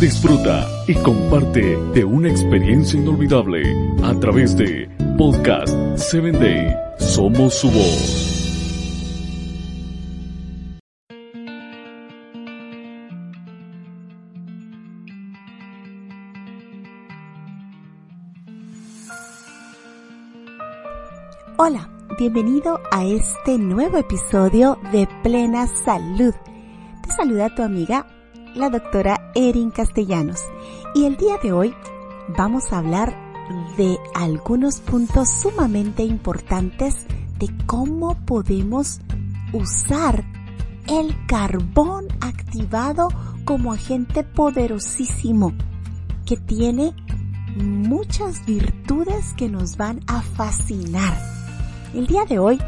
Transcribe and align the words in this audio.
Disfruta 0.00 0.68
y 0.86 0.94
comparte 0.96 1.76
de 1.94 2.04
una 2.04 2.28
experiencia 2.28 2.98
inolvidable 2.98 3.62
a 4.02 4.12
través 4.20 4.56
de 4.56 4.88
Podcast 5.16 5.74
7 5.96 6.32
Day. 6.32 6.74
Somos 6.98 7.54
su 7.54 7.70
voz. 7.70 8.34
Hola, 21.56 21.88
bienvenido 22.18 22.80
a 22.90 23.04
este 23.04 23.56
nuevo 23.58 23.96
episodio 23.96 24.76
de 24.92 25.08
Plena 25.22 25.66
Salud. 25.66 26.34
Te 27.02 27.10
saluda 27.12 27.54
tu 27.54 27.62
amiga, 27.62 28.06
la 28.54 28.70
doctora 28.70 29.32
Erin 29.34 29.70
Castellanos. 29.70 30.40
Y 30.94 31.06
el 31.06 31.16
día 31.16 31.38
de 31.42 31.52
hoy 31.52 31.74
vamos 32.36 32.72
a 32.72 32.78
hablar 32.78 33.14
de 33.76 33.98
algunos 34.14 34.80
puntos 34.80 35.28
sumamente 35.28 36.02
importantes 36.02 36.94
de 37.38 37.48
cómo 37.66 38.16
podemos 38.24 39.00
usar 39.52 40.24
el 40.88 41.14
carbón 41.26 42.06
activado 42.20 43.08
como 43.44 43.72
agente 43.72 44.22
poderosísimo 44.22 45.52
que 46.24 46.36
tiene 46.36 46.94
muchas 47.56 48.44
virtudes 48.46 49.34
que 49.34 49.48
nos 49.48 49.76
van 49.76 50.00
a 50.06 50.22
fascinar. 50.22 51.18
El 51.92 52.06
día 52.06 52.24
de 52.24 52.38
hoy 52.38 52.58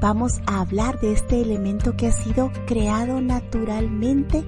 vamos 0.00 0.40
a 0.46 0.60
hablar 0.60 1.00
de 1.00 1.12
este 1.12 1.40
elemento 1.40 1.96
que 1.96 2.08
ha 2.08 2.12
sido 2.12 2.52
creado 2.66 3.20
naturalmente 3.20 4.44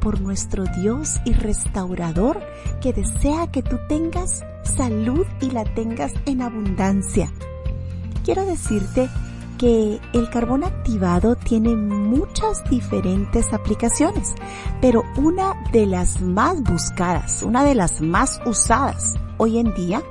por 0.00 0.20
nuestro 0.20 0.64
Dios 0.64 1.20
y 1.24 1.32
restaurador 1.32 2.40
que 2.80 2.92
desea 2.92 3.46
que 3.48 3.62
tú 3.62 3.78
tengas 3.88 4.42
salud 4.64 5.26
y 5.40 5.50
la 5.50 5.64
tengas 5.64 6.12
en 6.26 6.42
abundancia. 6.42 7.30
Quiero 8.24 8.44
decirte 8.44 9.08
que 9.58 10.00
el 10.14 10.30
carbón 10.30 10.64
activado 10.64 11.36
tiene 11.36 11.76
muchas 11.76 12.64
diferentes 12.70 13.52
aplicaciones, 13.52 14.34
pero 14.80 15.04
una 15.16 15.54
de 15.70 15.84
las 15.84 16.22
más 16.22 16.62
buscadas, 16.62 17.42
una 17.42 17.62
de 17.62 17.74
las 17.74 18.00
más 18.00 18.40
usadas 18.46 19.16
hoy 19.36 19.58
en 19.58 19.74
día 19.74 20.02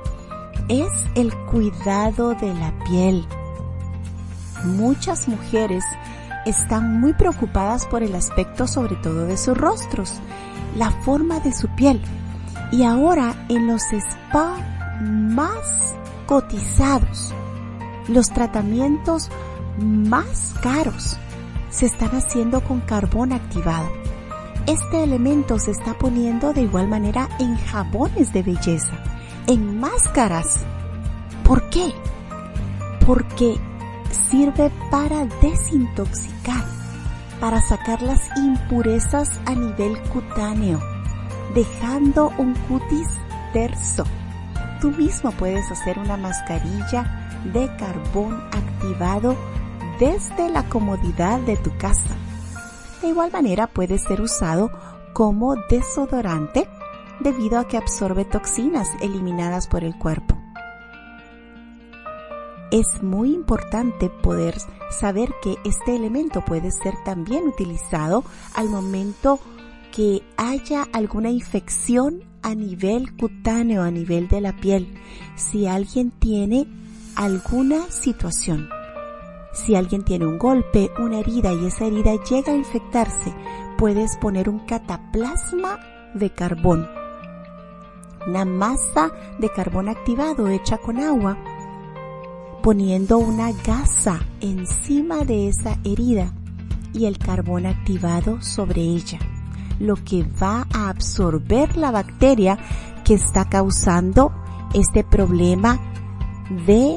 es 0.68 0.92
el 1.16 1.34
cuidado 1.46 2.34
de 2.34 2.54
la 2.54 2.72
piel. 2.84 3.26
Muchas 4.64 5.26
mujeres 5.26 5.84
están 6.46 7.00
muy 7.00 7.12
preocupadas 7.12 7.86
por 7.86 8.02
el 8.02 8.14
aspecto 8.14 8.66
sobre 8.66 8.96
todo 8.96 9.26
de 9.26 9.36
sus 9.36 9.56
rostros, 9.56 10.20
la 10.76 10.90
forma 10.90 11.40
de 11.40 11.52
su 11.52 11.68
piel. 11.68 12.00
Y 12.72 12.84
ahora 12.84 13.34
en 13.48 13.66
los 13.66 13.82
spa 13.92 14.56
más 15.00 15.94
cotizados, 16.26 17.32
los 18.08 18.28
tratamientos 18.30 19.30
más 19.78 20.54
caros 20.62 21.16
se 21.70 21.86
están 21.86 22.10
haciendo 22.10 22.60
con 22.62 22.80
carbón 22.80 23.32
activado. 23.32 23.88
Este 24.66 25.02
elemento 25.02 25.58
se 25.58 25.70
está 25.70 25.94
poniendo 25.94 26.52
de 26.52 26.62
igual 26.62 26.88
manera 26.88 27.28
en 27.38 27.56
jabones 27.56 28.32
de 28.32 28.42
belleza 28.42 28.98
en 29.46 29.80
máscaras. 29.80 30.60
¿Por 31.44 31.68
qué? 31.70 31.92
Porque 33.04 33.58
sirve 34.10 34.70
para 34.90 35.24
desintoxicar, 35.40 36.64
para 37.40 37.60
sacar 37.60 38.02
las 38.02 38.20
impurezas 38.36 39.40
a 39.46 39.54
nivel 39.54 40.00
cutáneo, 40.12 40.80
dejando 41.54 42.32
un 42.38 42.54
cutis 42.68 43.08
terso. 43.52 44.04
Tú 44.80 44.90
mismo 44.90 45.30
puedes 45.32 45.70
hacer 45.70 45.98
una 45.98 46.16
mascarilla 46.16 47.28
de 47.52 47.74
carbón 47.76 48.34
activado 48.52 49.36
desde 49.98 50.48
la 50.48 50.64
comodidad 50.68 51.38
de 51.40 51.56
tu 51.56 51.76
casa. 51.76 52.16
De 53.02 53.08
igual 53.08 53.30
manera 53.30 53.66
puede 53.66 53.98
ser 53.98 54.20
usado 54.20 54.70
como 55.12 55.54
desodorante 55.68 56.68
debido 57.20 57.58
a 57.58 57.66
que 57.66 57.76
absorbe 57.76 58.24
toxinas 58.24 58.88
eliminadas 59.00 59.68
por 59.68 59.84
el 59.84 59.96
cuerpo. 59.96 60.39
Es 62.70 63.02
muy 63.02 63.32
importante 63.32 64.08
poder 64.08 64.56
saber 64.90 65.34
que 65.42 65.56
este 65.64 65.96
elemento 65.96 66.44
puede 66.44 66.70
ser 66.70 66.94
también 67.04 67.48
utilizado 67.48 68.24
al 68.54 68.68
momento 68.68 69.40
que 69.92 70.22
haya 70.36 70.86
alguna 70.92 71.30
infección 71.30 72.22
a 72.42 72.54
nivel 72.54 73.16
cutáneo, 73.16 73.82
a 73.82 73.90
nivel 73.90 74.28
de 74.28 74.40
la 74.40 74.52
piel. 74.52 74.94
Si 75.34 75.66
alguien 75.66 76.12
tiene 76.12 76.68
alguna 77.16 77.90
situación, 77.90 78.68
si 79.52 79.74
alguien 79.74 80.04
tiene 80.04 80.26
un 80.26 80.38
golpe, 80.38 80.90
una 81.00 81.18
herida 81.18 81.52
y 81.52 81.66
esa 81.66 81.86
herida 81.86 82.12
llega 82.22 82.52
a 82.52 82.56
infectarse, 82.56 83.34
puedes 83.78 84.16
poner 84.18 84.48
un 84.48 84.60
cataplasma 84.60 85.80
de 86.14 86.30
carbón 86.30 87.00
una 88.26 88.44
masa 88.44 89.10
de 89.38 89.48
carbón 89.50 89.88
activado 89.88 90.48
hecha 90.48 90.78
con 90.78 90.98
agua, 90.98 91.36
poniendo 92.62 93.18
una 93.18 93.52
gasa 93.52 94.20
encima 94.40 95.24
de 95.24 95.48
esa 95.48 95.78
herida 95.84 96.32
y 96.92 97.06
el 97.06 97.18
carbón 97.18 97.66
activado 97.66 98.42
sobre 98.42 98.82
ella, 98.82 99.18
lo 99.78 99.96
que 99.96 100.24
va 100.42 100.66
a 100.72 100.88
absorber 100.88 101.76
la 101.76 101.90
bacteria 101.90 102.58
que 103.04 103.14
está 103.14 103.48
causando 103.48 104.32
este 104.74 105.04
problema 105.04 105.80
de 106.66 106.96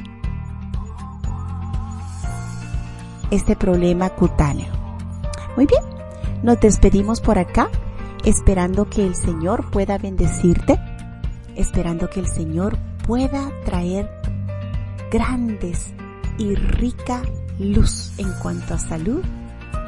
este 3.31 3.56
problema 3.56 4.09
cutáneo. 4.09 4.72
Muy 5.56 5.66
bien, 5.66 5.84
nos 6.44 6.59
despedimos 6.59 7.22
por 7.22 7.38
acá, 7.38 7.69
esperando 8.25 8.90
que 8.90 9.06
el 9.06 9.16
Señor 9.16 9.69
pueda 9.72 9.97
bendecirte 9.97 10.79
esperando 11.56 12.09
que 12.09 12.19
el 12.19 12.28
Señor 12.28 12.78
pueda 13.06 13.52
traer 13.66 14.09
grandes 15.13 15.94
y 16.40 16.56
rica 16.56 17.22
luz 17.59 18.12
en 18.18 18.31
cuanto 18.41 18.74
a 18.74 18.79
salud. 18.79 19.22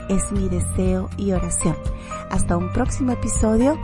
Es 0.08 0.31
mi 0.31 0.47
deseo 0.47 1.09
y 1.18 1.31
oración. 1.31 1.75
Hasta 2.30 2.56
un 2.56 2.72
próximo 2.72 3.13
episodio 3.13 3.75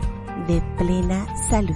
de 0.46 0.62
Plena 0.78 1.26
Salud. 1.50 1.74